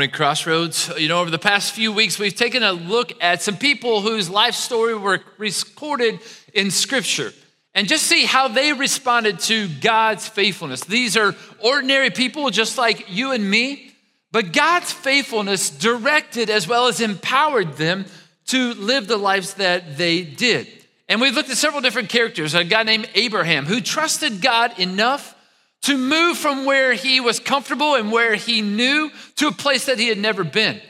[0.00, 0.90] Morning, Crossroads.
[0.96, 4.30] You know, over the past few weeks, we've taken a look at some people whose
[4.30, 6.20] life story were recorded
[6.54, 7.34] in Scripture
[7.74, 10.80] and just see how they responded to God's faithfulness.
[10.84, 13.92] These are ordinary people just like you and me,
[14.32, 18.06] but God's faithfulness directed as well as empowered them
[18.46, 20.66] to live the lives that they did.
[21.10, 22.54] And we've looked at several different characters.
[22.54, 25.34] A guy named Abraham who trusted God enough
[25.82, 29.98] to move from where he was comfortable and where he knew to a place that
[29.98, 30.80] he had never been.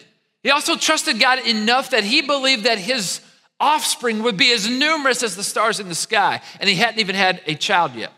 [0.43, 3.21] He also trusted God enough that he believed that his
[3.59, 7.15] offspring would be as numerous as the stars in the sky, and he hadn't even
[7.15, 8.13] had a child yet.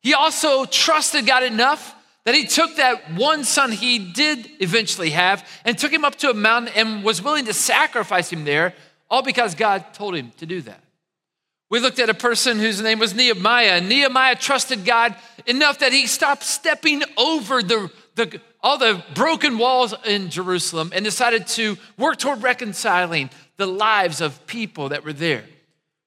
[0.00, 1.94] He also trusted God enough
[2.24, 6.30] that he took that one son he did eventually have and took him up to
[6.30, 8.74] a mountain and was willing to sacrifice him there,
[9.10, 10.82] all because God told him to do that.
[11.70, 15.14] We looked at a person whose name was Nehemiah, Nehemiah trusted God
[15.46, 21.04] enough that he stopped stepping over the, the, all the broken walls in Jerusalem and
[21.04, 25.44] decided to work toward reconciling the lives of people that were there.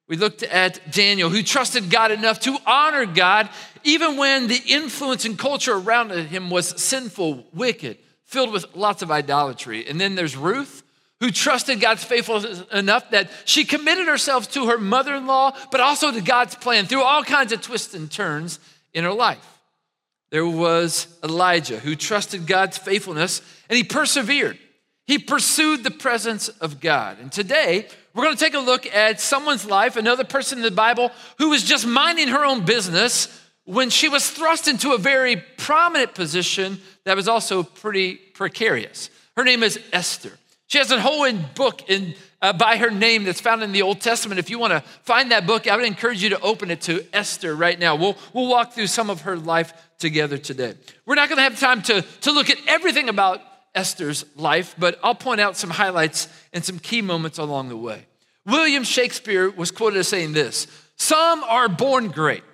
[0.08, 3.48] We looked at Daniel, who trusted God enough to honor God
[3.84, 9.10] even when the influence and culture around him was sinful, wicked, filled with lots of
[9.10, 9.86] idolatry.
[9.88, 10.81] And then there's Ruth,
[11.22, 15.80] who trusted God's faithfulness enough that she committed herself to her mother in law, but
[15.80, 18.58] also to God's plan through all kinds of twists and turns
[18.92, 19.46] in her life.
[20.32, 24.58] There was Elijah who trusted God's faithfulness and he persevered.
[25.06, 27.20] He pursued the presence of God.
[27.20, 30.72] And today, we're going to take a look at someone's life, another person in the
[30.72, 33.28] Bible who was just minding her own business
[33.64, 39.08] when she was thrust into a very prominent position that was also pretty precarious.
[39.36, 40.32] Her name is Esther.
[40.72, 44.00] She has a whole book in, uh, by her name that's found in the Old
[44.00, 44.38] Testament.
[44.38, 47.04] If you want to find that book, I would encourage you to open it to
[47.12, 47.94] Esther right now.
[47.94, 50.72] We'll, we'll walk through some of her life together today.
[51.04, 53.42] We're not going to have time to, to look at everything about
[53.74, 58.06] Esther's life, but I'll point out some highlights and some key moments along the way.
[58.46, 62.44] William Shakespeare was quoted as saying this Some are born great,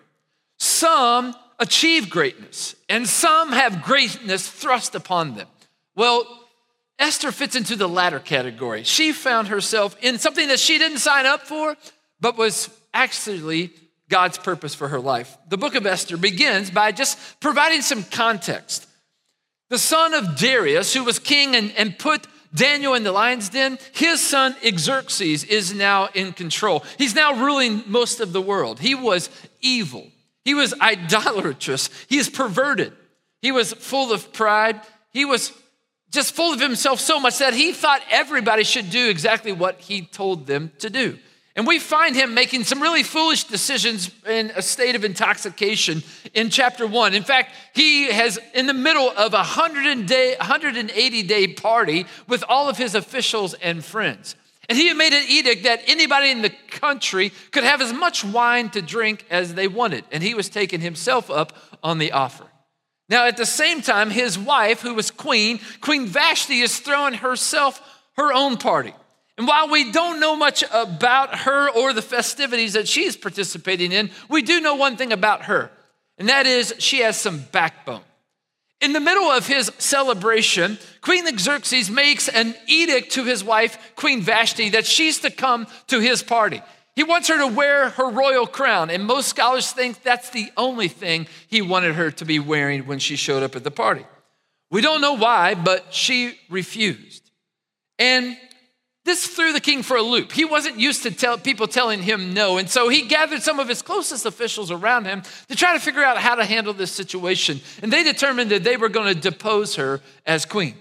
[0.56, 5.46] some achieve greatness, and some have greatness thrust upon them.
[5.94, 6.37] Well,
[6.98, 8.82] Esther fits into the latter category.
[8.82, 11.76] She found herself in something that she didn't sign up for,
[12.20, 13.70] but was actually
[14.08, 15.36] God's purpose for her life.
[15.48, 18.86] The book of Esther begins by just providing some context.
[19.68, 23.78] The son of Darius, who was king and, and put Daniel in the lion's den,
[23.92, 26.82] his son Xerxes is now in control.
[26.96, 28.80] He's now ruling most of the world.
[28.80, 29.28] He was
[29.60, 30.10] evil,
[30.44, 32.94] he was idolatrous, he is perverted,
[33.42, 34.80] he was full of pride,
[35.12, 35.52] he was
[36.10, 40.02] just full of himself so much that he thought everybody should do exactly what he
[40.02, 41.18] told them to do.
[41.58, 46.50] And we find him making some really foolish decisions in a state of intoxication in
[46.50, 47.14] chapter one.
[47.14, 52.78] In fact, he has, in the middle of a 180 day party with all of
[52.78, 54.36] his officials and friends.
[54.68, 58.22] And he had made an edict that anybody in the country could have as much
[58.22, 60.04] wine to drink as they wanted.
[60.12, 62.47] And he was taking himself up on the offer.
[63.08, 67.80] Now, at the same time, his wife, who was queen, Queen Vashti, is throwing herself
[68.16, 68.92] her own party.
[69.38, 74.10] And while we don't know much about her or the festivities that she's participating in,
[74.28, 75.70] we do know one thing about her,
[76.18, 78.02] and that is she has some backbone.
[78.80, 84.20] In the middle of his celebration, Queen Xerxes makes an edict to his wife, Queen
[84.20, 86.62] Vashti, that she's to come to his party.
[86.98, 90.88] He wants her to wear her royal crown, and most scholars think that's the only
[90.88, 94.04] thing he wanted her to be wearing when she showed up at the party.
[94.72, 97.30] We don't know why, but she refused.
[98.00, 98.36] And
[99.04, 100.32] this threw the king for a loop.
[100.32, 103.68] He wasn't used to tell, people telling him no, and so he gathered some of
[103.68, 107.60] his closest officials around him to try to figure out how to handle this situation.
[107.80, 110.74] And they determined that they were going to depose her as queen.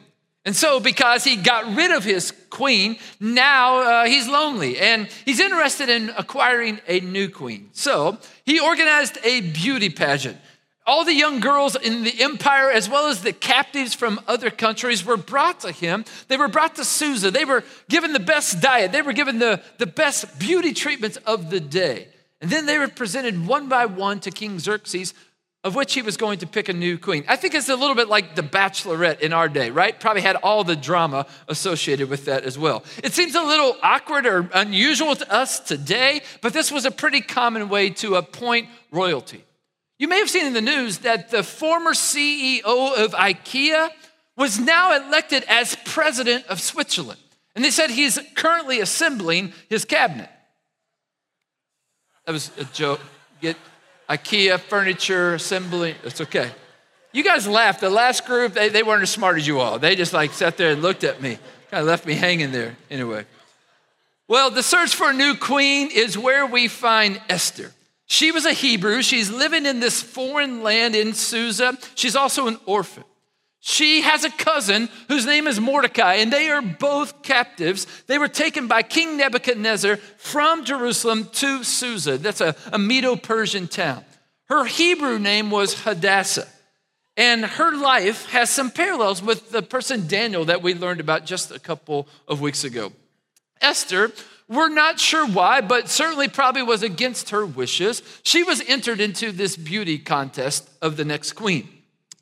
[0.48, 5.42] And so, because he got rid of his queen, now uh, he's lonely and he's
[5.42, 7.68] interested in acquiring a new queen.
[7.74, 10.38] So, he organized a beauty pageant.
[10.86, 15.04] All the young girls in the empire, as well as the captives from other countries,
[15.04, 16.06] were brought to him.
[16.30, 17.30] They were brought to Susa.
[17.30, 21.50] They were given the best diet, they were given the, the best beauty treatments of
[21.50, 22.08] the day.
[22.40, 25.14] And then they were presented one by one to King Xerxes
[25.68, 27.26] of which he was going to pick a new queen.
[27.28, 30.00] I think it's a little bit like the bachelorette in our day, right?
[30.00, 32.84] Probably had all the drama associated with that as well.
[33.04, 37.20] It seems a little awkward or unusual to us today, but this was a pretty
[37.20, 39.44] common way to appoint royalty.
[40.00, 43.90] You may have seen in the news that the former CEO of IKEA
[44.38, 47.20] was now elected as president of Switzerland.
[47.56, 50.30] And they said he's currently assembling his cabinet.
[52.26, 53.02] That was a joke.
[53.42, 53.58] Get
[54.10, 55.96] IKEA furniture assembly.
[56.04, 56.52] It's okay.
[57.12, 57.82] You guys laughed.
[57.82, 59.80] The last group, they, they weren't as smart as you all.
[59.80, 61.40] They just like sat there and looked at me,
[61.72, 62.78] kind of left me hanging there.
[62.90, 63.26] Anyway.
[64.28, 67.72] Well, the search for a new queen is where we find Esther.
[68.08, 69.02] She was a Hebrew.
[69.02, 71.78] She's living in this foreign land in Susa.
[71.96, 73.04] She's also an orphan.
[73.70, 77.86] She has a cousin whose name is Mordecai, and they are both captives.
[78.08, 82.18] They were taken by King Nebuchadnezzar from Jerusalem to Susa.
[82.18, 84.06] That's a, a Medo Persian town.
[84.46, 86.48] Her Hebrew name was Hadassah.
[87.18, 91.52] And her life has some parallels with the person Daniel that we learned about just
[91.52, 92.94] a couple of weeks ago.
[93.60, 94.14] Esther,
[94.48, 98.02] we're not sure why, but certainly probably was against her wishes.
[98.24, 101.68] She was entered into this beauty contest of the next queen.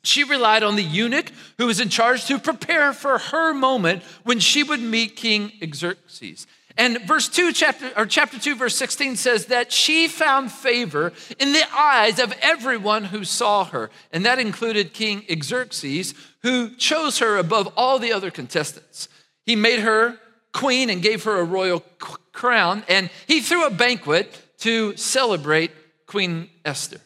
[0.06, 4.38] She relied on the eunuch who was in charge to prepare for her moment when
[4.38, 6.46] she would meet King Xerxes.
[6.78, 11.52] And verse 2, chapter, or chapter 2, verse 16 says that she found favor in
[11.52, 13.90] the eyes of everyone who saw her.
[14.12, 19.08] And that included King Xerxes, who chose her above all the other contestants.
[19.44, 20.18] He made her
[20.52, 21.80] queen and gave her a royal
[22.32, 25.72] crown, and he threw a banquet to celebrate
[26.06, 27.00] Queen Esther.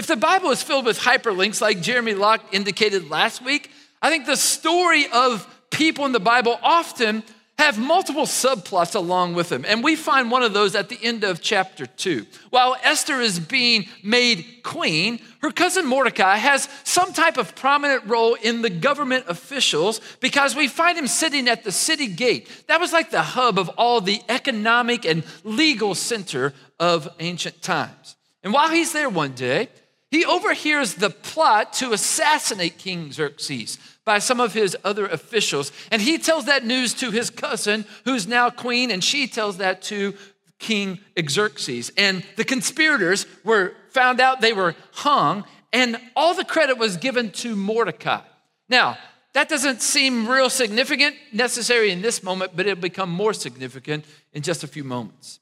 [0.00, 3.70] If the Bible is filled with hyperlinks, like Jeremy Locke indicated last week,
[4.00, 7.22] I think the story of people in the Bible often
[7.58, 9.66] have multiple subplots along with them.
[9.68, 12.24] And we find one of those at the end of chapter two.
[12.48, 18.36] While Esther is being made queen, her cousin Mordecai has some type of prominent role
[18.36, 22.48] in the government officials because we find him sitting at the city gate.
[22.68, 28.16] That was like the hub of all the economic and legal center of ancient times.
[28.42, 29.68] And while he's there one day,
[30.10, 35.70] he overhears the plot to assassinate King Xerxes by some of his other officials.
[35.90, 39.82] And he tells that news to his cousin, who's now queen, and she tells that
[39.82, 40.14] to
[40.58, 40.98] King
[41.28, 41.92] Xerxes.
[41.96, 47.30] And the conspirators were found out, they were hung, and all the credit was given
[47.30, 48.22] to Mordecai.
[48.68, 48.98] Now,
[49.32, 54.42] that doesn't seem real significant necessary in this moment, but it'll become more significant in
[54.42, 55.38] just a few moments.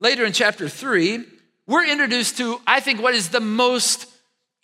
[0.00, 1.24] Later in chapter three,
[1.66, 4.06] we're introduced to, I think, what is the most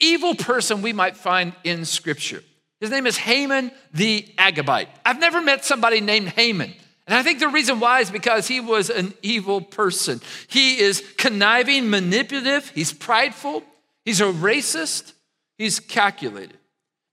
[0.01, 2.43] evil person we might find in Scripture.
[2.81, 4.89] His name is Haman the Agagite.
[5.07, 6.75] I've never met somebody named Haman.
[7.07, 10.21] And I think the reason why is because he was an evil person.
[10.49, 13.63] He is conniving, manipulative, he's prideful,
[14.05, 15.13] he's a racist,
[15.59, 16.59] he's calculated.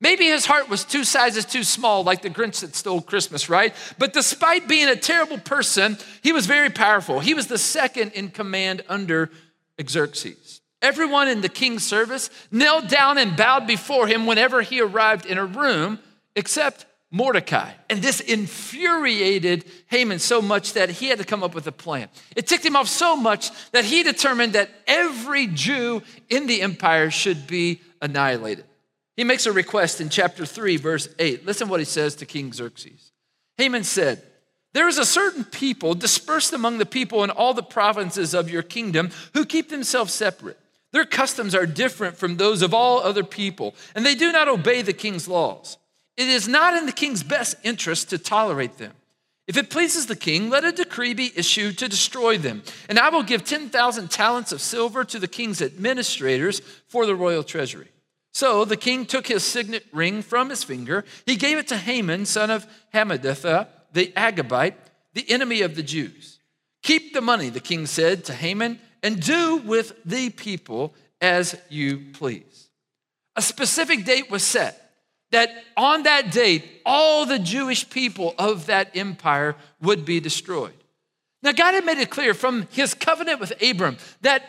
[0.01, 3.75] Maybe his heart was two sizes too small, like the Grinch that stole Christmas, right?
[3.97, 7.19] But despite being a terrible person, he was very powerful.
[7.19, 9.29] He was the second in command under
[9.87, 10.61] Xerxes.
[10.81, 15.37] Everyone in the king's service knelt down and bowed before him whenever he arrived in
[15.37, 15.99] a room,
[16.35, 17.71] except Mordecai.
[17.89, 22.07] And this infuriated Haman so much that he had to come up with a plan.
[22.35, 27.09] It ticked him off so much that he determined that every Jew in the empire
[27.09, 28.65] should be annihilated.
[29.17, 31.45] He makes a request in chapter 3, verse 8.
[31.45, 33.11] Listen what he says to King Xerxes.
[33.57, 34.23] Haman said,
[34.73, 38.61] there is a certain people dispersed among the people in all the provinces of your
[38.61, 40.59] kingdom who keep themselves separate.
[40.91, 44.81] Their customs are different from those of all other people, and they do not obey
[44.81, 45.77] the king's laws.
[46.17, 48.93] It is not in the king's best interest to tolerate them.
[49.47, 53.09] If it pleases the king, let a decree be issued to destroy them, and I
[53.09, 57.87] will give 10,000 talents of silver to the king's administrators for the royal treasury.
[58.31, 61.03] So the king took his signet ring from his finger.
[61.25, 64.75] He gave it to Haman, son of Hammedatha the Agagite,
[65.13, 66.39] the enemy of the Jews.
[66.83, 72.05] Keep the money, the king said to Haman, and do with the people as you
[72.13, 72.69] please.
[73.35, 74.89] A specific date was set
[75.31, 80.73] that on that date, all the Jewish people of that empire would be destroyed.
[81.41, 84.43] Now, God had made it clear from his covenant with Abram that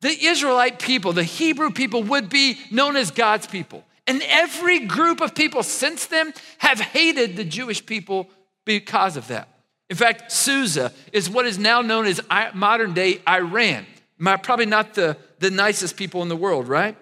[0.00, 3.84] the Israelite people, the Hebrew people, would be known as God's people.
[4.06, 8.28] And every group of people since then have hated the Jewish people
[8.64, 9.48] because of that.
[9.88, 12.20] In fact, Susa is what is now known as
[12.54, 13.86] modern day Iran.
[14.18, 16.96] Probably not the, the nicest people in the world, right?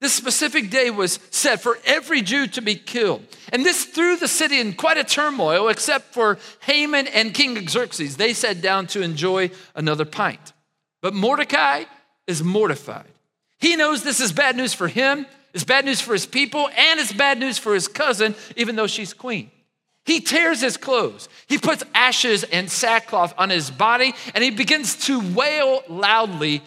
[0.00, 3.22] This specific day was set for every Jew to be killed.
[3.52, 8.16] And this threw the city in quite a turmoil, except for Haman and King Xerxes.
[8.16, 10.52] They sat down to enjoy another pint.
[11.00, 11.84] But Mordecai
[12.26, 13.06] is mortified.
[13.58, 17.00] He knows this is bad news for him, it's bad news for his people, and
[17.00, 19.50] it's bad news for his cousin, even though she's queen.
[20.06, 21.28] He tears his clothes.
[21.46, 26.62] He puts ashes and sackcloth on his body, and he begins to wail loudly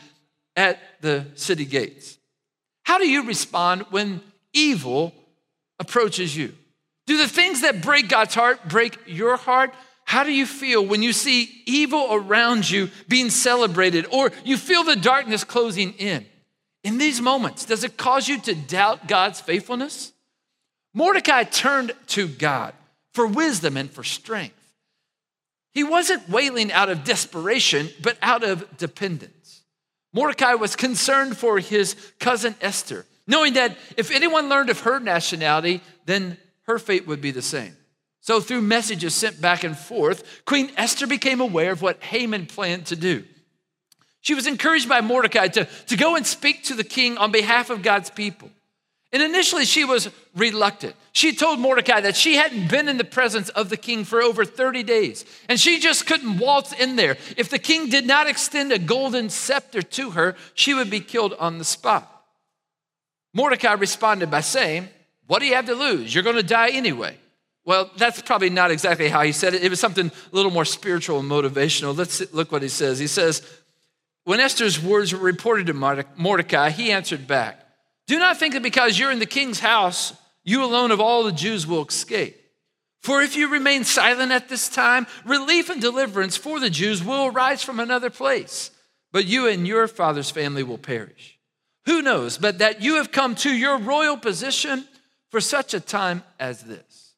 [0.55, 2.17] at the city gates.
[2.83, 4.21] How do you respond when
[4.53, 5.13] evil
[5.79, 6.53] approaches you?
[7.07, 9.73] Do the things that break God's heart break your heart?
[10.05, 14.83] How do you feel when you see evil around you being celebrated or you feel
[14.83, 16.25] the darkness closing in?
[16.83, 20.13] in these moments, does it cause you to doubt God's faithfulness?
[20.93, 22.73] Mordecai turned to God
[23.19, 24.55] for wisdom and for strength.
[25.73, 29.63] He wasn't wailing out of desperation, but out of dependence.
[30.13, 35.81] Mordecai was concerned for his cousin Esther, knowing that if anyone learned of her nationality,
[36.05, 37.75] then her fate would be the same.
[38.21, 42.85] So, through messages sent back and forth, Queen Esther became aware of what Haman planned
[42.85, 43.25] to do.
[44.21, 47.69] She was encouraged by Mordecai to, to go and speak to the king on behalf
[47.69, 48.49] of God's people.
[49.11, 50.95] And initially, she was reluctant.
[51.13, 54.45] She told Mordecai that she hadn't been in the presence of the king for over
[54.45, 57.17] 30 days, and she just couldn't waltz in there.
[57.35, 61.33] If the king did not extend a golden scepter to her, she would be killed
[61.39, 62.07] on the spot.
[63.33, 64.89] Mordecai responded by saying,
[65.25, 66.13] What do you have to lose?
[66.13, 67.17] You're going to die anyway.
[67.65, 69.63] Well, that's probably not exactly how he said it.
[69.63, 71.97] It was something a little more spiritual and motivational.
[71.97, 72.99] Let's look what he says.
[72.99, 73.41] He says,
[74.23, 75.73] When Esther's words were reported to
[76.15, 77.58] Mordecai, he answered back,
[78.09, 80.13] do not think that because you're in the king's house,
[80.43, 82.35] you alone of all the Jews will escape.
[83.03, 87.27] For if you remain silent at this time, relief and deliverance for the Jews will
[87.27, 88.71] arise from another place,
[89.11, 91.37] but you and your father's family will perish.
[91.85, 94.85] Who knows but that you have come to your royal position
[95.29, 97.13] for such a time as this?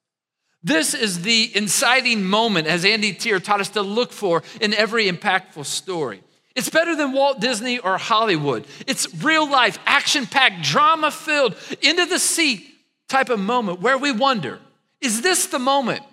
[0.62, 5.10] This is the inciting moment, as Andy Tier taught us to look for in every
[5.10, 6.22] impactful story.
[6.56, 8.66] It's better than Walt Disney or Hollywood.
[8.88, 12.68] It's real life, action packed, drama filled, into the seat
[13.08, 14.60] type of moment where we wonder
[15.02, 16.04] is this the moment?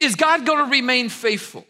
[0.00, 1.64] Is God going to remain faithful?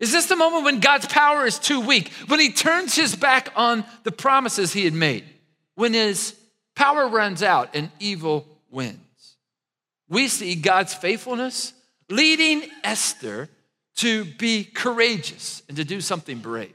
[0.00, 2.12] Is this the moment when God's power is too weak?
[2.26, 5.24] When he turns his back on the promises he had made?
[5.76, 6.34] When his
[6.74, 8.98] power runs out and evil wins?
[10.08, 11.72] We see God's faithfulness
[12.08, 13.48] leading Esther
[13.96, 16.74] to be courageous and to do something brave.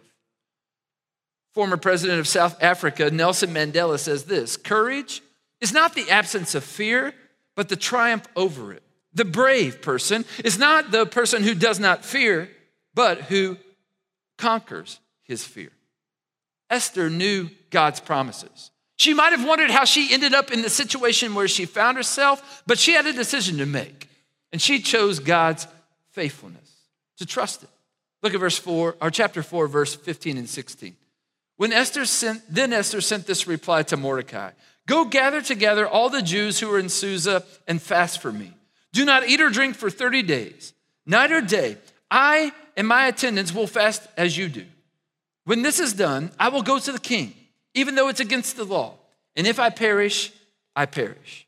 [1.54, 5.22] Former president of South Africa, Nelson Mandela, says this Courage
[5.60, 7.14] is not the absence of fear,
[7.56, 8.84] but the triumph over it.
[9.14, 12.50] The brave person is not the person who does not fear,
[12.94, 13.58] but who
[14.38, 15.72] conquers his fear.
[16.70, 18.72] Esther knew God's promises.
[18.96, 22.64] She might have wondered how she ended up in the situation where she found herself,
[22.66, 24.08] but she had a decision to make.
[24.54, 25.68] And she chose God's
[26.12, 26.70] faithfulness,
[27.18, 27.70] to trust it.
[28.22, 30.96] Look at verse 4, or chapter 4, verse 15 and 16.
[31.62, 34.50] When Esther sent, then Esther sent this reply to Mordecai
[34.88, 38.52] Go gather together all the Jews who are in Susa and fast for me.
[38.94, 40.74] Do not eat or drink for 30 days,
[41.06, 41.78] night or day.
[42.10, 44.66] I and my attendants will fast as you do.
[45.46, 47.36] When this is done, I will go to the king,
[47.76, 48.96] even though it's against the law.
[49.36, 50.34] And if I perish,
[50.76, 51.46] I perish.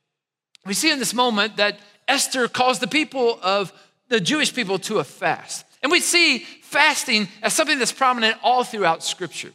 [0.63, 3.73] We see in this moment that Esther calls the people of
[4.09, 5.65] the Jewish people to a fast.
[5.81, 9.53] And we see fasting as something that's prominent all throughout Scripture.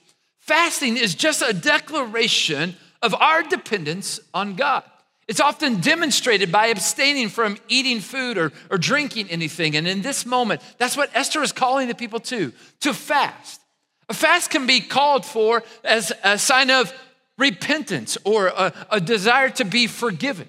[0.48, 4.82] Fasting is just a declaration of our dependence on God.
[5.26, 9.76] It's often demonstrated by abstaining from eating food or, or drinking anything.
[9.76, 13.60] And in this moment, that's what Esther is calling the people to, to fast.
[14.08, 16.94] A fast can be called for as a sign of
[17.36, 20.48] repentance or a, a desire to be forgiven.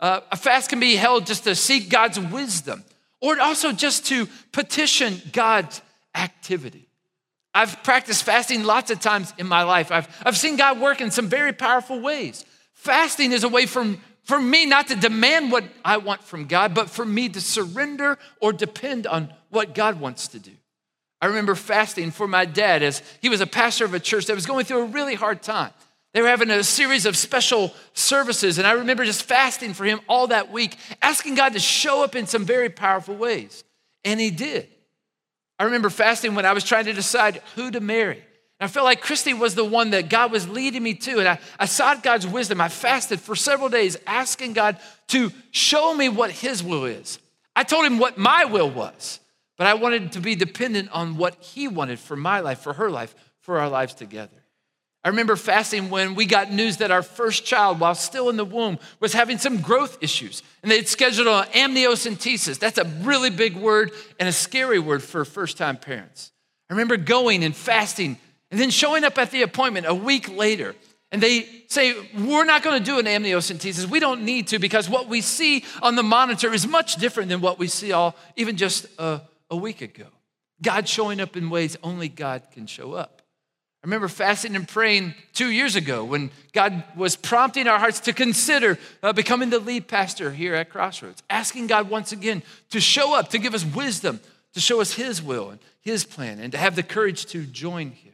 [0.00, 2.82] Uh, a fast can be held just to seek God's wisdom
[3.20, 5.80] or also just to petition God's
[6.12, 6.88] activity.
[7.54, 9.92] I've practiced fasting lots of times in my life.
[9.92, 12.44] I've, I've seen God work in some very powerful ways.
[12.72, 16.74] Fasting is a way from, for me not to demand what I want from God,
[16.74, 20.52] but for me to surrender or depend on what God wants to do.
[21.20, 24.34] I remember fasting for my dad as he was a pastor of a church that
[24.34, 25.70] was going through a really hard time.
[26.14, 30.00] They were having a series of special services, and I remember just fasting for him
[30.08, 33.64] all that week, asking God to show up in some very powerful ways.
[34.04, 34.68] And he did.
[35.58, 38.16] I remember fasting when I was trying to decide who to marry.
[38.62, 41.18] And I felt like Christy was the one that God was leading me to.
[41.18, 42.60] And I, I sought God's wisdom.
[42.60, 44.78] I fasted for several days, asking God
[45.08, 47.18] to show me what His will is.
[47.54, 49.20] I told Him what my will was,
[49.56, 52.90] but I wanted to be dependent on what He wanted for my life, for her
[52.90, 54.41] life, for our lives together.
[55.04, 58.44] I remember fasting when we got news that our first child, while still in the
[58.44, 60.44] womb, was having some growth issues.
[60.62, 62.60] And they'd scheduled an amniocentesis.
[62.60, 63.90] That's a really big word
[64.20, 66.30] and a scary word for first time parents.
[66.70, 68.16] I remember going and fasting
[68.52, 70.76] and then showing up at the appointment a week later.
[71.10, 73.86] And they say, We're not going to do an amniocentesis.
[73.86, 77.40] We don't need to because what we see on the monitor is much different than
[77.40, 80.06] what we see all even just a, a week ago.
[80.62, 83.21] God showing up in ways only God can show up.
[83.82, 88.12] I remember fasting and praying two years ago when God was prompting our hearts to
[88.12, 93.12] consider uh, becoming the lead pastor here at Crossroads, asking God once again to show
[93.12, 94.20] up, to give us wisdom,
[94.54, 97.90] to show us His will and His plan, and to have the courage to join
[97.90, 98.12] Him.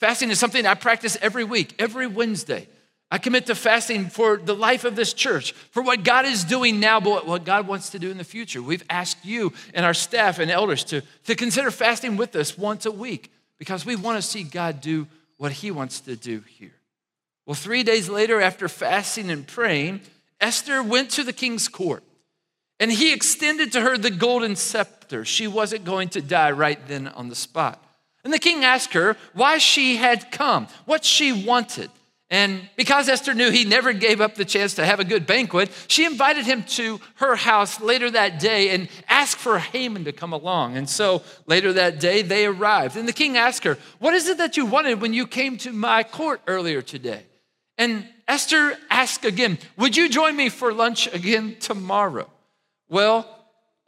[0.00, 2.66] Fasting is something I practice every week, every Wednesday.
[3.08, 6.80] I commit to fasting for the life of this church, for what God is doing
[6.80, 8.60] now, but what God wants to do in the future.
[8.60, 12.84] We've asked you and our staff and elders to, to consider fasting with us once
[12.84, 13.30] a week
[13.62, 16.74] because we want to see God do what He wants to do here.
[17.46, 20.00] Well, three days later, after fasting and praying,
[20.40, 22.02] Esther went to the king's court
[22.80, 25.24] and he extended to her the golden scepter.
[25.24, 27.80] She wasn't going to die right then on the spot.
[28.24, 31.88] And the king asked her why she had come, what she wanted.
[32.32, 35.70] And because Esther knew he never gave up the chance to have a good banquet,
[35.86, 40.32] she invited him to her house later that day and asked for Haman to come
[40.32, 40.78] along.
[40.78, 42.96] And so later that day, they arrived.
[42.96, 45.74] And the king asked her, What is it that you wanted when you came to
[45.74, 47.26] my court earlier today?
[47.76, 52.30] And Esther asked again, Would you join me for lunch again tomorrow?
[52.88, 53.28] Well,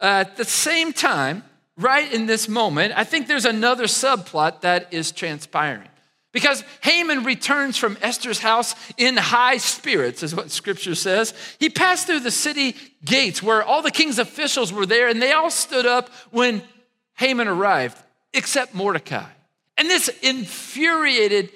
[0.01, 1.45] at the same time,
[1.79, 5.89] right in this moment, I think there's another subplot that is transpiring.
[6.35, 11.33] Because Haman returns from Esther's house in high spirits, is what scripture says.
[11.61, 12.75] He passed through the city
[13.05, 16.63] gates where all the king's officials were there, and they all stood up when
[17.15, 17.97] Haman arrived,
[18.35, 19.31] except Mordecai.
[19.79, 21.51] And this infuriated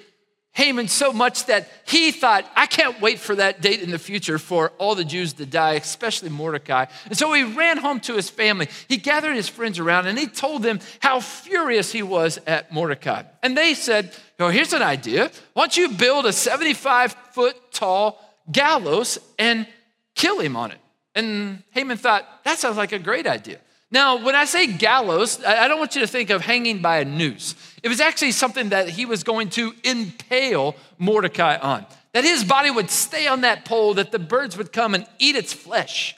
[0.53, 4.39] Haman so much that he thought, I can't wait for that date in the future
[4.39, 6.85] for all the Jews to die, especially Mordecai.
[7.05, 8.67] And so he ran home to his family.
[8.87, 13.23] He gathered his friends around and he told them how furious he was at Mordecai.
[13.43, 15.31] And they said, Oh, here's an idea.
[15.53, 18.19] Why don't you build a 75 foot tall
[18.49, 19.67] gallows and
[20.15, 20.79] kill him on it?
[21.13, 23.59] And Haman thought, That sounds like a great idea.
[23.91, 27.05] Now, when I say gallows, I don't want you to think of hanging by a
[27.05, 27.55] noose.
[27.81, 32.69] It was actually something that he was going to impale Mordecai on, that his body
[32.69, 36.15] would stay on that pole, that the birds would come and eat its flesh.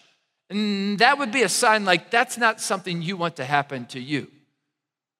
[0.49, 4.01] And that would be a sign like that's not something you want to happen to
[4.01, 4.27] you.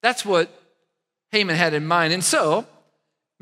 [0.03, 0.49] That's what
[1.31, 2.11] Haman had in mind.
[2.11, 2.67] And so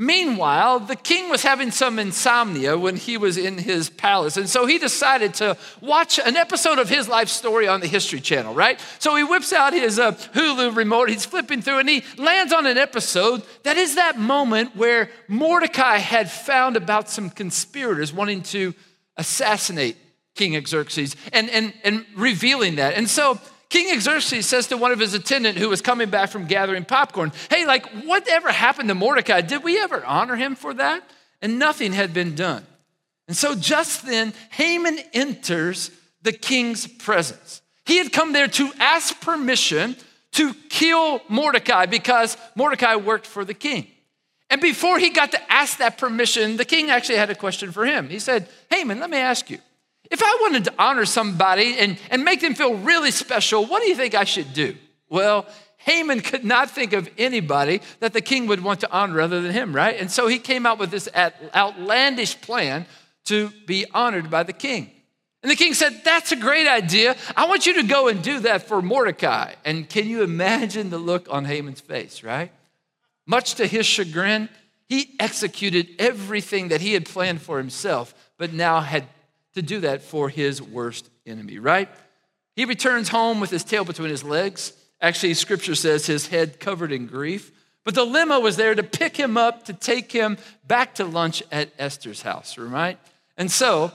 [0.02, 4.38] Meanwhile, the king was having some insomnia when he was in his palace.
[4.38, 8.22] And so he decided to watch an episode of his life story on the History
[8.22, 8.80] Channel, right?
[9.00, 12.66] So he whips out his uh, Hulu remote, he's flipping through, and he lands on
[12.66, 18.74] an episode that is that moment where Mordecai had found about some conspirators wanting to
[19.18, 19.98] assassinate
[20.34, 22.94] King Xerxes and, and, and revealing that.
[22.94, 23.38] And so
[23.70, 27.32] King Xerxes says to one of his attendant who was coming back from gathering popcorn,
[27.50, 29.42] Hey, like, whatever happened to Mordecai?
[29.42, 31.04] Did we ever honor him for that?
[31.42, 32.66] And nothing had been done.
[33.28, 35.92] And so just then, Haman enters
[36.24, 37.62] the king's presence.
[37.86, 39.96] He had come there to ask permission
[40.32, 43.88] to kill Mordecai because Mordecai worked for the king.
[44.50, 47.86] And before he got to ask that permission, the king actually had a question for
[47.86, 48.10] him.
[48.10, 49.60] He said, Haman, let me ask you,
[50.12, 53.90] if I wanted to honor somebody and, and make them feel really special, what do
[53.90, 54.76] you think I should do?
[55.10, 55.46] Well,
[55.78, 59.52] Haman could not think of anybody that the king would want to honor other than
[59.52, 59.98] him, right?
[60.00, 62.86] And so he came out with this outlandish plan
[63.26, 64.92] to be honored by the king.
[65.42, 67.16] And the king said, That's a great idea.
[67.36, 69.54] I want you to go and do that for Mordecai.
[69.64, 72.52] And can you imagine the look on Haman's face, right?
[73.26, 74.50] Much to his chagrin,
[74.90, 79.06] he executed everything that he had planned for himself, but now had
[79.54, 81.90] to do that for his worst enemy, right?
[82.56, 84.74] He returns home with his tail between his legs.
[85.02, 87.52] Actually, scripture says his head covered in grief.
[87.86, 91.42] But the limo was there to pick him up, to take him back to lunch
[91.52, 93.00] at Esther's house, right?
[93.38, 93.92] And so,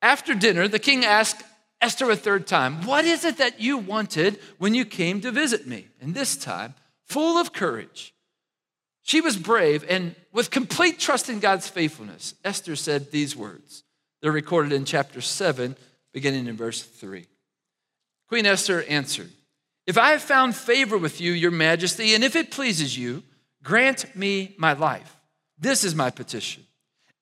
[0.00, 1.42] after dinner, the king asked
[1.80, 5.66] Esther a third time, What is it that you wanted when you came to visit
[5.66, 5.88] me?
[6.00, 6.74] And this time,
[7.04, 8.14] full of courage,
[9.02, 13.82] she was brave and with complete trust in God's faithfulness, Esther said these words
[14.20, 15.76] they're recorded in chapter 7,
[16.12, 17.26] beginning in verse 3.
[18.28, 19.30] Queen Esther answered,
[19.86, 23.22] If I have found favor with you, your majesty, and if it pleases you,
[23.62, 25.16] grant me my life.
[25.58, 26.64] This is my petition.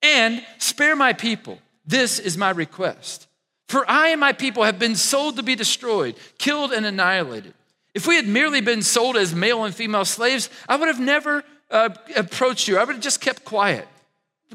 [0.02, 1.59] And spare my people.
[1.87, 3.26] This is my request.
[3.68, 7.54] For I and my people have been sold to be destroyed, killed, and annihilated.
[7.94, 11.44] If we had merely been sold as male and female slaves, I would have never
[11.70, 12.78] uh, approached you.
[12.78, 13.88] I would have just kept quiet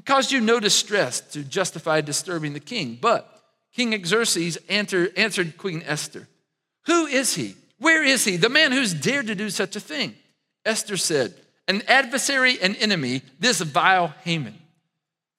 [0.05, 2.97] caused you no distress to justify disturbing the king.
[2.99, 3.27] But
[3.73, 6.27] King Xerxes answered Queen Esther,
[6.85, 7.55] Who is he?
[7.77, 10.15] Where is he, the man who's dared to do such a thing?
[10.65, 11.33] Esther said,
[11.67, 14.57] An adversary and enemy, this vile Haman.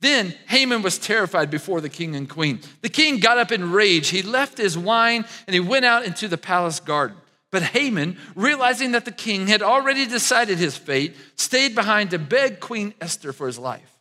[0.01, 2.61] Then Haman was terrified before the king and queen.
[2.81, 4.09] The king got up in rage.
[4.09, 7.17] He left his wine and he went out into the palace garden.
[7.53, 12.59] But Haman, realizing that the king had already decided his fate, stayed behind to beg
[12.59, 13.92] Queen Esther for his life.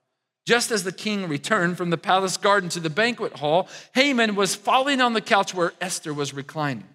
[0.45, 4.55] Just as the king returned from the palace garden to the banquet hall, Haman was
[4.55, 6.87] falling on the couch where Esther was reclining.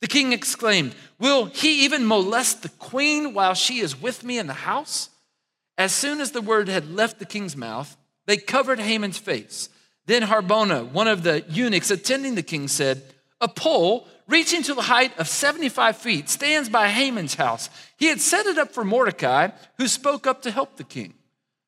[0.00, 4.46] The king exclaimed, Will he even molest the queen while she is with me in
[4.46, 5.10] the house?
[5.78, 9.68] As soon as the word had left the king's mouth, They covered Haman's face.
[10.06, 13.02] Then Harbona, one of the eunuchs attending the king, said,
[13.40, 17.68] A pole reaching to the height of 75 feet stands by Haman's house.
[17.96, 21.14] He had set it up for Mordecai, who spoke up to help the king.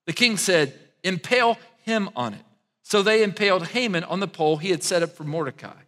[0.06, 2.44] The king said, Impale him on it.
[2.82, 5.82] So they impaled Haman on the pole he had set up for Mordecai.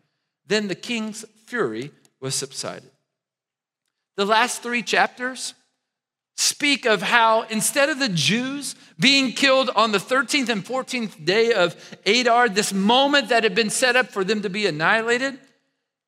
[0.46, 2.90] Then the king's fury was subsided.
[4.16, 5.55] The last three chapters
[6.37, 11.52] speak of how instead of the Jews being killed on the 13th and 14th day
[11.52, 11.74] of
[12.07, 15.38] Adar, this moment that had been set up for them to be annihilated,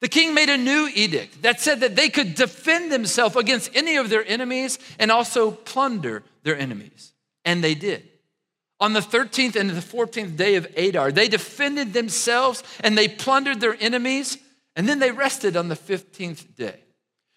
[0.01, 3.97] the king made a new edict that said that they could defend themselves against any
[3.97, 7.13] of their enemies and also plunder their enemies.
[7.45, 8.09] And they did.
[8.81, 13.61] On the 13th and the 14th day of Adar, they defended themselves and they plundered
[13.61, 14.39] their enemies,
[14.77, 16.81] and then they rested on the 15th day.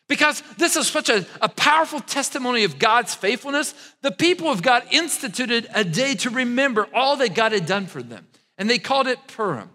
[0.07, 4.83] Because this is such a, a powerful testimony of God's faithfulness, the people of God
[4.91, 8.27] instituted a day to remember all that God had done for them.
[8.57, 9.69] And they called it Purim.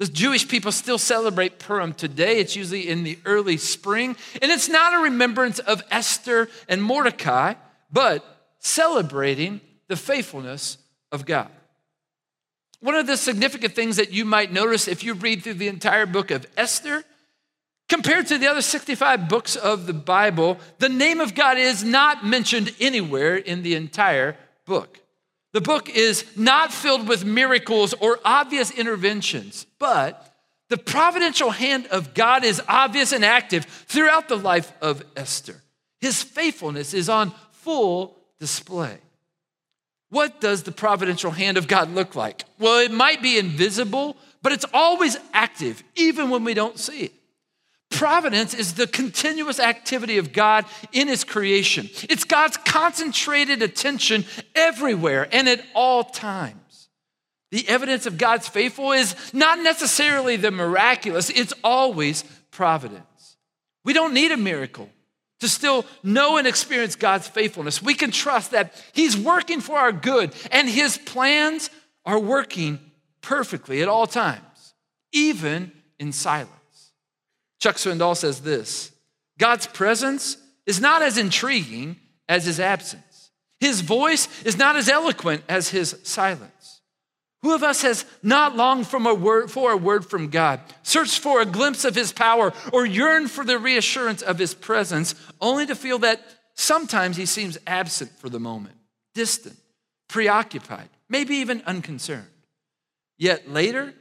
[0.00, 2.38] The Jewish people still celebrate Purim today.
[2.40, 4.16] It's usually in the early spring.
[4.42, 7.54] And it's not a remembrance of Esther and Mordecai,
[7.92, 8.24] but
[8.58, 10.78] celebrating the faithfulness
[11.12, 11.50] of God.
[12.80, 16.06] One of the significant things that you might notice if you read through the entire
[16.06, 17.04] book of Esther
[17.90, 22.24] Compared to the other 65 books of the Bible, the name of God is not
[22.24, 25.00] mentioned anywhere in the entire book.
[25.52, 30.32] The book is not filled with miracles or obvious interventions, but
[30.68, 35.60] the providential hand of God is obvious and active throughout the life of Esther.
[36.00, 38.98] His faithfulness is on full display.
[40.10, 42.44] What does the providential hand of God look like?
[42.58, 47.12] Well, it might be invisible, but it's always active, even when we don't see it.
[47.90, 51.88] Providence is the continuous activity of God in His creation.
[52.08, 56.88] It's God's concentrated attention everywhere and at all times.
[57.50, 63.36] The evidence of God's faithful is not necessarily the miraculous, it's always providence.
[63.84, 64.88] We don't need a miracle
[65.40, 67.82] to still know and experience God's faithfulness.
[67.82, 71.70] We can trust that He's working for our good and His plans
[72.06, 72.78] are working
[73.20, 74.74] perfectly at all times,
[75.12, 76.50] even in silence.
[77.60, 78.92] Chuck Swindoll says this
[79.38, 81.96] God's presence is not as intriguing
[82.28, 83.30] as his absence.
[83.58, 86.79] His voice is not as eloquent as his silence.
[87.42, 91.40] Who of us has not longed a word, for a word from God, searched for
[91.40, 95.74] a glimpse of his power, or yearned for the reassurance of his presence, only to
[95.74, 96.20] feel that
[96.54, 98.76] sometimes he seems absent for the moment,
[99.14, 99.56] distant,
[100.08, 102.26] preoccupied, maybe even unconcerned?
[103.16, 103.94] Yet later,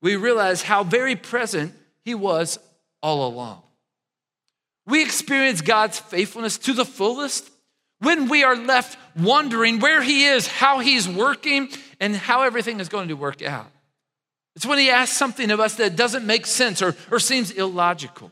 [0.00, 2.58] we realize how very present he was
[3.02, 3.62] all along.
[4.86, 7.50] We experience God's faithfulness to the fullest
[8.00, 11.68] when we are left wondering where He is, how He's working,
[12.00, 13.70] and how everything is going to work out.
[14.54, 18.30] It's when He asks something of us that doesn't make sense or, or seems illogical.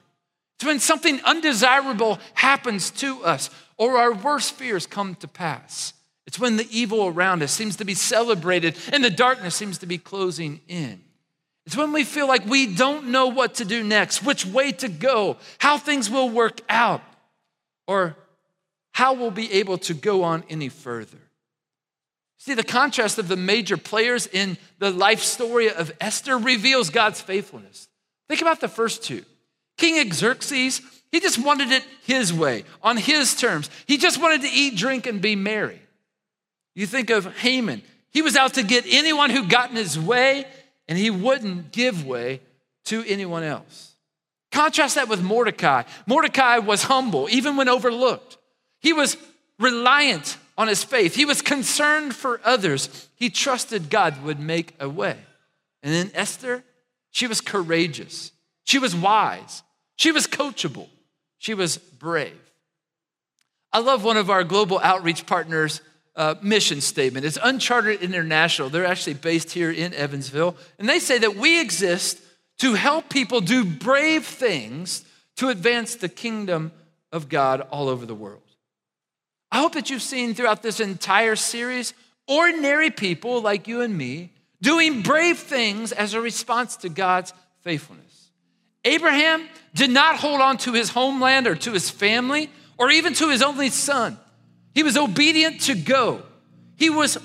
[0.57, 5.93] It's when something undesirable happens to us or our worst fears come to pass.
[6.27, 9.87] It's when the evil around us seems to be celebrated and the darkness seems to
[9.87, 11.01] be closing in.
[11.67, 14.89] It's when we feel like we don't know what to do next, which way to
[14.89, 17.03] go, how things will work out,
[17.87, 18.17] or
[18.95, 21.19] how we'll be able to go on any further.
[22.39, 27.21] See, the contrast of the major players in the life story of Esther reveals God's
[27.21, 27.89] faithfulness.
[28.29, 29.25] Think about the first two.
[29.77, 30.81] King Xerxes,
[31.11, 33.69] he just wanted it his way, on his terms.
[33.87, 35.81] He just wanted to eat, drink, and be merry.
[36.77, 40.47] You think of Haman, he was out to get anyone who got in his way
[40.87, 42.43] and he wouldn't give way
[42.85, 43.97] to anyone else.
[44.53, 45.83] Contrast that with Mordecai.
[46.07, 48.39] Mordecai was humble, even when overlooked.
[48.85, 49.17] He was
[49.59, 53.09] reliant on his faith, he was concerned for others.
[53.17, 55.17] He trusted God would make a way.
[55.83, 56.63] And then Esther,
[57.11, 58.31] she was courageous,
[58.65, 59.63] she was wise,
[59.97, 60.89] she was coachable,
[61.39, 62.39] she was brave.
[63.73, 65.81] I love one of our global outreach partners
[66.15, 67.25] uh, mission statement.
[67.25, 68.69] It's Uncharted International.
[68.69, 70.57] They're actually based here in Evansville.
[70.79, 72.21] And they say that we exist
[72.59, 76.71] to help people do brave things to advance the kingdom
[77.11, 78.44] of God all over the world.
[79.55, 81.95] I hope that you've seen throughout this entire series
[82.27, 88.33] ordinary people like you and me doing brave things as a response to God's faithfulness.
[88.85, 93.31] Abraham did not hold on to his homeland or to his family or even to
[93.31, 94.19] his only son.
[94.75, 96.23] He was obedient to go.
[96.75, 97.17] He was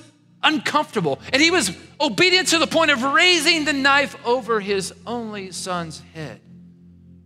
[0.44, 1.20] uncomfortable.
[1.34, 6.04] And he was obedient to the point of raising the knife over his only son's
[6.14, 6.40] head.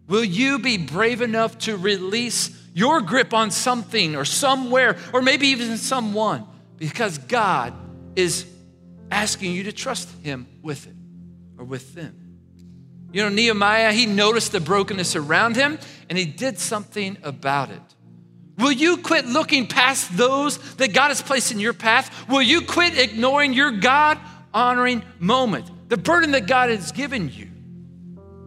[0.07, 5.47] Will you be brave enough to release your grip on something or somewhere or maybe
[5.47, 6.45] even someone
[6.77, 7.73] because God
[8.15, 8.45] is
[9.11, 10.95] asking you to trust Him with it
[11.57, 12.23] or with them.
[13.13, 15.77] You know, Nehemiah, he noticed the brokenness around him
[16.09, 17.81] and he did something about it.
[18.57, 22.27] Will you quit looking past those that God has placed in your path?
[22.27, 24.17] Will you quit ignoring your God
[24.51, 27.49] honoring moment, the burden that God has given you?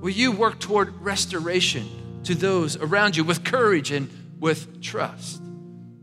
[0.01, 1.89] Will you work toward restoration
[2.27, 5.41] to those around you with courage and with trust?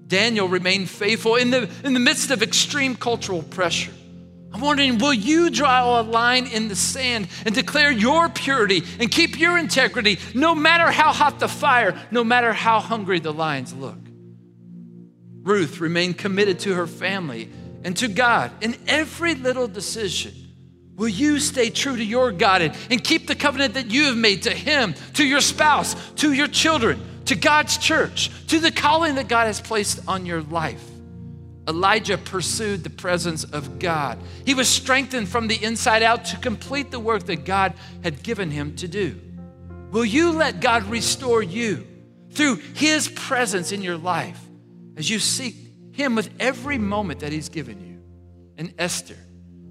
[0.07, 3.93] Daniel remained faithful in the, in the midst of extreme cultural pressure.
[4.53, 9.11] I'm wondering, will you draw a line in the sand and declare your purity and
[9.11, 13.73] keep your integrity no matter how hot the fire, no matter how hungry the lions
[13.73, 13.97] look?
[15.41, 17.49] Ruth remained committed to her family
[17.83, 20.42] and to God in every little decision.
[20.95, 24.17] Will you stay true to your God and, and keep the covenant that you have
[24.17, 29.15] made to Him, to your spouse, to your children, to God's church, to the calling
[29.15, 30.89] that God has placed on your life?
[31.67, 34.19] Elijah pursued the presence of God.
[34.45, 38.51] He was strengthened from the inside out to complete the work that God had given
[38.51, 39.19] him to do.
[39.91, 41.87] Will you let God restore you
[42.31, 44.39] through his presence in your life
[44.97, 45.55] as you seek
[45.93, 48.01] him with every moment that he's given you?
[48.57, 49.17] And Esther,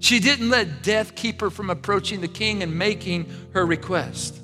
[0.03, 4.39] she didn't let death keep her from approaching the king and making her request.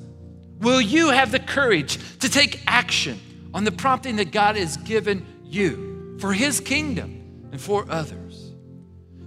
[0.59, 3.19] Will you have the courage to take action
[3.53, 7.19] on the prompting that God has given you for his kingdom?
[7.51, 8.51] and for others.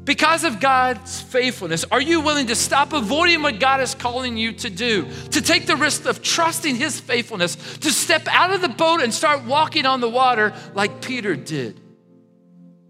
[0.05, 4.53] Because of God's faithfulness, are you willing to stop avoiding what God is calling you
[4.55, 5.09] to do?
[5.31, 9.15] To take the risk of trusting His faithfulness, to step out of the boat and
[9.15, 11.81] start walking on the water like Peter did?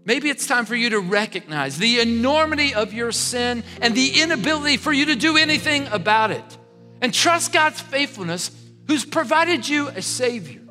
[0.05, 4.77] Maybe it's time for you to recognize the enormity of your sin and the inability
[4.77, 6.57] for you to do anything about it.
[7.01, 8.51] And trust God's faithfulness,
[8.87, 10.61] who's provided you a Savior.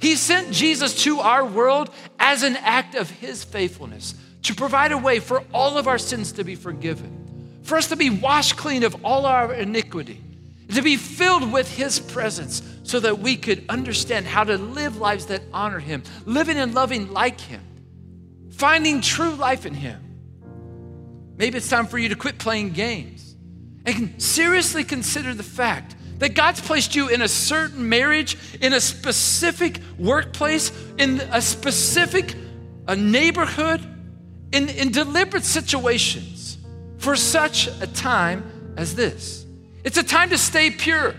[0.00, 4.98] He sent Jesus to our world as an act of His faithfulness to provide a
[4.98, 8.82] way for all of our sins to be forgiven, for us to be washed clean
[8.82, 10.20] of all our iniquity,
[10.74, 15.26] to be filled with His presence so that we could understand how to live lives
[15.26, 17.60] that honor Him, living and loving like Him,
[18.60, 19.98] finding true life in Him.
[21.38, 23.34] Maybe it's time for you to quit playing games
[23.86, 28.80] and seriously consider the fact that God's placed you in a certain marriage, in a
[28.80, 32.34] specific workplace, in a specific
[32.86, 33.80] a neighborhood,
[34.52, 36.58] in, in deliberate situations
[36.98, 39.46] for such a time as this.
[39.84, 41.14] It's a time to stay pure.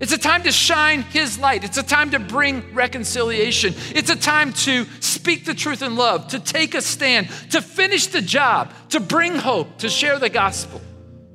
[0.00, 1.64] It's a time to shine His light.
[1.64, 3.74] It's a time to bring reconciliation.
[3.94, 8.08] It's a time to speak the truth in love, to take a stand, to finish
[8.08, 10.80] the job, to bring hope, to share the gospel,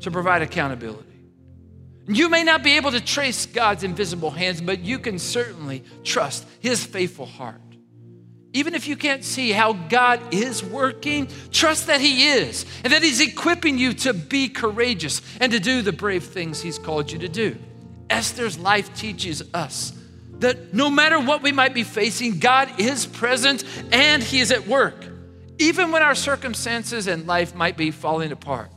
[0.01, 1.05] to provide accountability.
[2.07, 6.45] You may not be able to trace God's invisible hands, but you can certainly trust
[6.59, 7.61] His faithful heart.
[8.51, 13.03] Even if you can't see how God is working, trust that He is and that
[13.03, 17.19] He's equipping you to be courageous and to do the brave things He's called you
[17.19, 17.55] to do.
[18.09, 19.93] Esther's life teaches us
[20.39, 24.67] that no matter what we might be facing, God is present and He is at
[24.67, 24.95] work.
[25.57, 28.71] Even when our circumstances and life might be falling apart,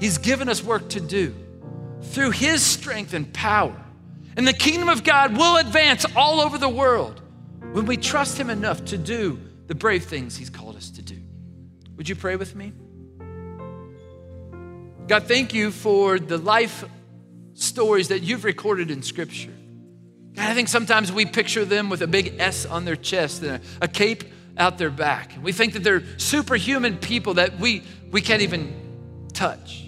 [0.00, 1.34] He's given us work to do
[2.04, 3.74] through his strength and power.
[4.36, 7.20] And the kingdom of God will advance all over the world
[7.72, 11.16] when we trust him enough to do the brave things he's called us to do.
[11.96, 12.72] Would you pray with me?
[15.06, 16.84] God, thank you for the life
[17.54, 19.52] stories that you've recorded in Scripture.
[20.34, 23.52] God, I think sometimes we picture them with a big S on their chest and
[23.52, 24.24] a, a cape
[24.56, 25.32] out their back.
[25.42, 29.84] We think that they're superhuman people that we, we can't even touch.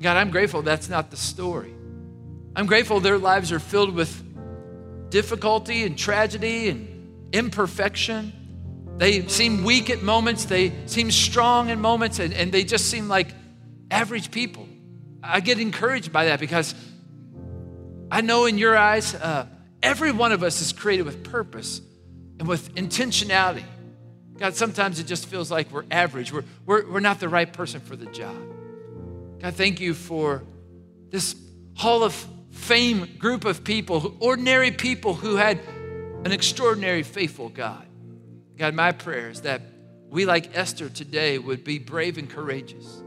[0.00, 1.74] God, I'm grateful that's not the story.
[2.56, 4.22] I'm grateful their lives are filled with
[5.10, 8.32] difficulty and tragedy and imperfection.
[8.96, 13.08] They seem weak at moments, they seem strong in moments, and, and they just seem
[13.08, 13.34] like
[13.90, 14.68] average people.
[15.24, 16.74] I get encouraged by that because
[18.10, 19.46] I know in your eyes, uh,
[19.82, 21.80] every one of us is created with purpose
[22.38, 23.64] and with intentionality.
[24.38, 26.32] God, sometimes it just feels like we're average.
[26.32, 28.36] We're, we're, we're not the right person for the job.
[29.40, 30.42] God, thank you for
[31.10, 31.36] this
[31.74, 32.14] Hall of
[32.50, 35.60] Fame group of people, ordinary people who had
[36.24, 37.84] an extraordinary, faithful God.
[38.56, 39.60] God, my prayer is that
[40.08, 43.02] we, like Esther today, would be brave and courageous.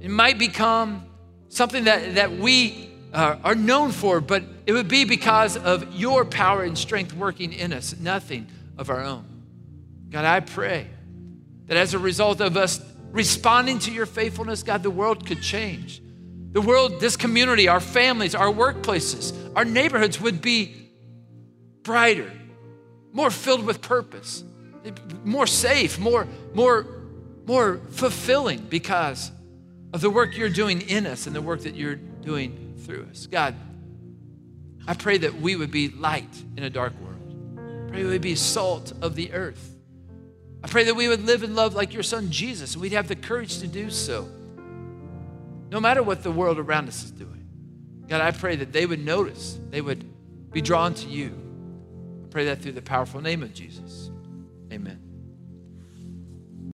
[0.00, 1.06] It might become
[1.56, 6.24] something that, that we uh, are known for, but it would be because of your
[6.24, 9.24] power and strength working in us, nothing of our own.
[10.10, 10.86] God, I pray
[11.66, 16.02] that as a result of us responding to your faithfulness, God, the world could change.
[16.52, 20.90] The world, this community, our families, our workplaces, our neighborhoods would be
[21.82, 22.30] brighter,
[23.12, 24.44] more filled with purpose,
[25.24, 26.86] more safe, more, more,
[27.46, 29.30] more fulfilling because
[29.92, 33.26] of the work you're doing in us and the work that you're doing through us.
[33.26, 33.54] God,
[34.86, 37.86] I pray that we would be light in a dark world.
[37.86, 39.76] I pray we would be salt of the earth.
[40.62, 43.08] I pray that we would live and love like your son Jesus, and we'd have
[43.08, 44.28] the courage to do so,
[45.70, 47.46] no matter what the world around us is doing.
[48.08, 50.04] God, I pray that they would notice, they would
[50.52, 51.32] be drawn to you.
[52.24, 54.10] I pray that through the powerful name of Jesus.
[54.72, 55.05] Amen.